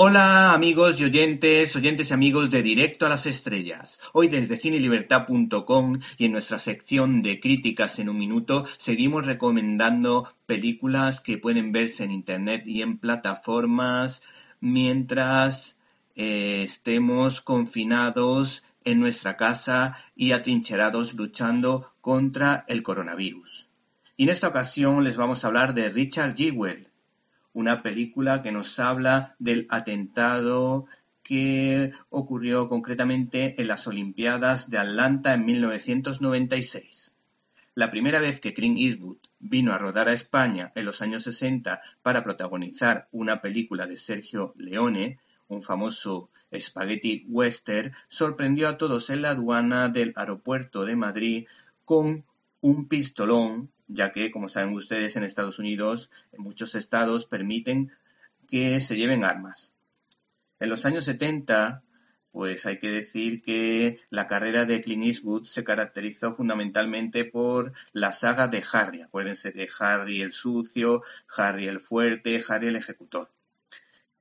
Hola 0.00 0.54
amigos 0.54 1.00
y 1.00 1.06
oyentes, 1.06 1.74
oyentes 1.74 2.10
y 2.10 2.14
amigos 2.14 2.52
de 2.52 2.62
Directo 2.62 3.04
a 3.04 3.08
las 3.08 3.26
Estrellas. 3.26 3.98
Hoy 4.12 4.28
desde 4.28 4.56
cinelibertad.com 4.56 5.98
y 6.18 6.24
en 6.24 6.30
nuestra 6.30 6.60
sección 6.60 7.20
de 7.20 7.40
críticas 7.40 7.98
en 7.98 8.08
un 8.08 8.16
minuto 8.16 8.64
seguimos 8.78 9.26
recomendando 9.26 10.32
películas 10.46 11.20
que 11.20 11.36
pueden 11.36 11.72
verse 11.72 12.04
en 12.04 12.12
internet 12.12 12.62
y 12.64 12.82
en 12.82 12.98
plataformas 12.98 14.22
mientras 14.60 15.78
eh, 16.14 16.62
estemos 16.62 17.40
confinados 17.40 18.62
en 18.84 19.00
nuestra 19.00 19.36
casa 19.36 19.98
y 20.14 20.30
atrincherados 20.30 21.14
luchando 21.14 21.92
contra 22.00 22.64
el 22.68 22.84
coronavirus. 22.84 23.68
Y 24.16 24.22
en 24.22 24.28
esta 24.28 24.46
ocasión 24.46 25.02
les 25.02 25.16
vamos 25.16 25.42
a 25.42 25.48
hablar 25.48 25.74
de 25.74 25.88
Richard 25.88 26.36
Jewell, 26.36 26.88
una 27.52 27.82
película 27.82 28.42
que 28.42 28.52
nos 28.52 28.78
habla 28.78 29.34
del 29.38 29.66
atentado 29.70 30.86
que 31.22 31.92
ocurrió 32.08 32.68
concretamente 32.68 33.60
en 33.60 33.68
las 33.68 33.86
Olimpiadas 33.86 34.70
de 34.70 34.78
Atlanta 34.78 35.34
en 35.34 35.44
1996. 35.44 37.12
La 37.74 37.90
primera 37.90 38.18
vez 38.18 38.40
que 38.40 38.54
Clint 38.54 38.78
Eastwood 38.78 39.18
vino 39.38 39.72
a 39.72 39.78
rodar 39.78 40.08
a 40.08 40.12
España 40.12 40.72
en 40.74 40.84
los 40.84 41.02
años 41.02 41.24
60 41.24 41.80
para 42.02 42.24
protagonizar 42.24 43.08
una 43.12 43.40
película 43.40 43.86
de 43.86 43.96
Sergio 43.96 44.54
Leone, 44.56 45.20
un 45.48 45.62
famoso 45.62 46.30
spaghetti 46.56 47.24
western, 47.28 47.92
sorprendió 48.08 48.68
a 48.68 48.78
todos 48.78 49.10
en 49.10 49.22
la 49.22 49.30
aduana 49.30 49.88
del 49.88 50.12
aeropuerto 50.16 50.84
de 50.84 50.96
Madrid 50.96 51.46
con 51.84 52.24
un 52.60 52.88
pistolón 52.88 53.70
ya 53.88 54.12
que, 54.12 54.30
como 54.30 54.48
saben 54.48 54.74
ustedes, 54.74 55.16
en 55.16 55.24
Estados 55.24 55.58
Unidos, 55.58 56.10
muchos 56.36 56.74
estados 56.74 57.26
permiten 57.26 57.90
que 58.46 58.80
se 58.80 58.96
lleven 58.96 59.24
armas. 59.24 59.72
En 60.60 60.68
los 60.68 60.86
años 60.86 61.04
70, 61.04 61.82
pues 62.30 62.66
hay 62.66 62.78
que 62.78 62.90
decir 62.90 63.42
que 63.42 64.00
la 64.10 64.26
carrera 64.26 64.64
de 64.64 64.82
Clint 64.82 65.04
Eastwood 65.04 65.46
se 65.46 65.64
caracterizó 65.64 66.34
fundamentalmente 66.34 67.24
por 67.24 67.72
la 67.92 68.12
saga 68.12 68.48
de 68.48 68.62
Harry. 68.72 69.02
Acuérdense 69.02 69.50
de 69.50 69.68
Harry 69.78 70.20
el 70.20 70.32
sucio, 70.32 71.02
Harry 71.36 71.66
el 71.66 71.80
fuerte, 71.80 72.42
Harry 72.48 72.68
el 72.68 72.76
ejecutor, 72.76 73.32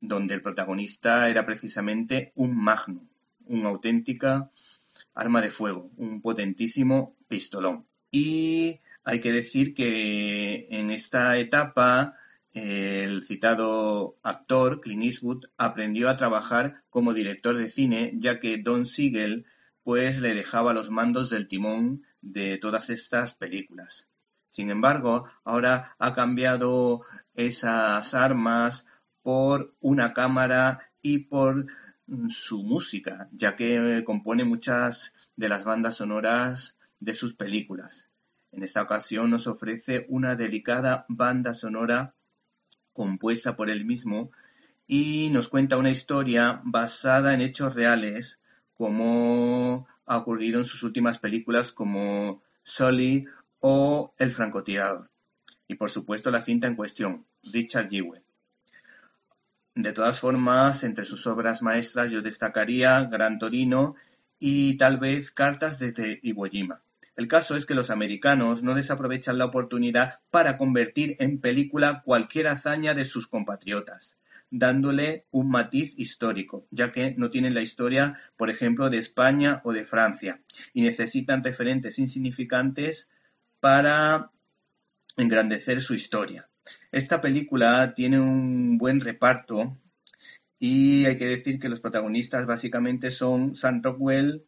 donde 0.00 0.34
el 0.34 0.42
protagonista 0.42 1.28
era 1.28 1.46
precisamente 1.46 2.32
un 2.34 2.56
magnum, 2.56 3.08
una 3.46 3.70
auténtica 3.70 4.50
arma 5.14 5.40
de 5.40 5.50
fuego, 5.50 5.90
un 5.96 6.20
potentísimo 6.20 7.16
pistolón. 7.28 7.86
Y 8.10 8.80
hay 9.04 9.20
que 9.20 9.32
decir 9.32 9.74
que 9.74 10.66
en 10.70 10.90
esta 10.90 11.36
etapa 11.36 12.16
el 12.52 13.24
citado 13.24 14.16
actor 14.22 14.80
Clint 14.80 15.02
Eastwood 15.02 15.46
aprendió 15.58 16.08
a 16.08 16.16
trabajar 16.16 16.82
como 16.88 17.12
director 17.12 17.56
de 17.56 17.70
cine, 17.70 18.12
ya 18.16 18.38
que 18.38 18.58
Don 18.58 18.86
Siegel 18.86 19.46
pues 19.82 20.20
le 20.20 20.34
dejaba 20.34 20.72
los 20.72 20.90
mandos 20.90 21.28
del 21.30 21.48
timón 21.48 22.06
de 22.22 22.56
todas 22.58 22.88
estas 22.90 23.34
películas. 23.34 24.08
Sin 24.48 24.70
embargo, 24.70 25.28
ahora 25.44 25.94
ha 25.98 26.14
cambiado 26.14 27.02
esas 27.34 28.14
armas 28.14 28.86
por 29.22 29.74
una 29.80 30.14
cámara 30.14 30.92
y 31.02 31.18
por 31.18 31.66
su 32.28 32.62
música, 32.62 33.28
ya 33.32 33.56
que 33.56 34.02
compone 34.06 34.44
muchas 34.44 35.12
de 35.36 35.48
las 35.48 35.64
bandas 35.64 35.96
sonoras 35.96 36.76
de 37.00 37.14
sus 37.14 37.34
películas. 37.34 38.08
En 38.54 38.62
esta 38.62 38.82
ocasión 38.82 39.30
nos 39.30 39.48
ofrece 39.48 40.06
una 40.08 40.36
delicada 40.36 41.06
banda 41.08 41.54
sonora 41.54 42.14
compuesta 42.92 43.56
por 43.56 43.68
él 43.68 43.84
mismo 43.84 44.30
y 44.86 45.30
nos 45.32 45.48
cuenta 45.48 45.76
una 45.76 45.90
historia 45.90 46.60
basada 46.64 47.34
en 47.34 47.40
hechos 47.40 47.74
reales, 47.74 48.38
como 48.74 49.88
ha 50.06 50.16
ocurrido 50.16 50.60
en 50.60 50.66
sus 50.66 50.84
últimas 50.84 51.18
películas 51.18 51.72
como 51.72 52.44
Sully 52.62 53.26
o 53.60 54.14
El 54.18 54.30
francotirador. 54.30 55.10
Y 55.66 55.74
por 55.74 55.90
supuesto 55.90 56.30
la 56.30 56.40
cinta 56.40 56.68
en 56.68 56.76
cuestión, 56.76 57.26
Richard 57.42 57.88
Jewell. 57.90 58.22
De 59.74 59.92
todas 59.92 60.20
formas, 60.20 60.84
entre 60.84 61.06
sus 61.06 61.26
obras 61.26 61.60
maestras 61.60 62.12
yo 62.12 62.22
destacaría 62.22 63.02
Gran 63.02 63.40
Torino 63.40 63.96
y 64.38 64.76
tal 64.76 64.98
vez 64.98 65.32
Cartas 65.32 65.80
de 65.80 66.20
Iwo 66.22 66.44
Jima. 66.44 66.84
El 67.16 67.28
caso 67.28 67.56
es 67.56 67.64
que 67.64 67.74
los 67.74 67.90
americanos 67.90 68.62
no 68.62 68.74
desaprovechan 68.74 69.38
la 69.38 69.44
oportunidad 69.44 70.20
para 70.30 70.56
convertir 70.56 71.16
en 71.20 71.40
película 71.40 72.02
cualquier 72.04 72.48
hazaña 72.48 72.92
de 72.94 73.04
sus 73.04 73.28
compatriotas, 73.28 74.16
dándole 74.50 75.26
un 75.30 75.48
matiz 75.48 75.94
histórico, 75.96 76.66
ya 76.70 76.90
que 76.90 77.14
no 77.16 77.30
tienen 77.30 77.54
la 77.54 77.62
historia, 77.62 78.18
por 78.36 78.50
ejemplo, 78.50 78.90
de 78.90 78.98
España 78.98 79.60
o 79.64 79.72
de 79.72 79.84
Francia, 79.84 80.42
y 80.72 80.82
necesitan 80.82 81.44
referentes 81.44 81.98
insignificantes 82.00 83.08
para 83.60 84.32
engrandecer 85.16 85.80
su 85.80 85.94
historia. 85.94 86.48
Esta 86.90 87.20
película 87.20 87.94
tiene 87.94 88.18
un 88.18 88.76
buen 88.78 89.00
reparto 89.00 89.78
y 90.58 91.04
hay 91.04 91.16
que 91.16 91.26
decir 91.26 91.58
que 91.58 91.68
los 91.68 91.80
protagonistas 91.80 92.46
básicamente 92.46 93.10
son 93.10 93.54
Sam 93.54 93.82
Rockwell, 93.82 94.46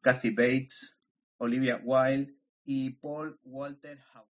Kathy 0.00 0.30
Bates, 0.30 0.96
Olivia 1.40 1.80
Wilde 1.82 2.34
y 2.64 2.90
Paul 2.90 3.38
Walter 3.44 3.98
Hauser. 4.12 4.30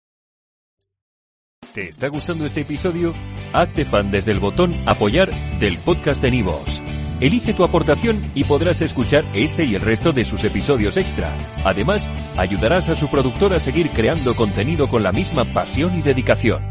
¿Te 1.75 1.89
está 1.89 2.09
gustando 2.09 2.45
este 2.45 2.61
episodio? 2.61 3.15
Hazte 3.53 3.85
fan 3.85 4.11
desde 4.11 4.33
el 4.33 4.39
botón 4.39 4.75
Apoyar 4.87 5.31
del 5.59 5.79
podcast 5.79 6.21
de 6.21 6.31
Nivos. 6.31 6.83
Elige 7.21 7.55
tu 7.55 7.65
aportación 7.65 8.31
y 8.35 8.45
podrás 8.45 8.83
escuchar 8.83 9.25
este 9.35 9.65
y 9.65 9.77
el 9.77 9.83
resto 9.83 10.13
de 10.13 10.25
sus 10.25 10.45
episodios 10.45 10.99
extra. 10.99 11.37
Además, 11.65 12.09
ayudarás 12.37 12.89
a 12.91 12.97
su 12.97 13.09
productor 13.09 13.55
a 13.55 13.61
seguir 13.61 13.91
creando 13.91 14.35
contenido 14.35 14.89
con 14.89 15.03
la 15.03 15.13
misma 15.13 15.45
pasión 15.45 15.99
y 15.99 16.03
dedicación. 16.03 16.70